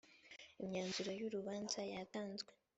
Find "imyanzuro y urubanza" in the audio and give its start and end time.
0.61-1.79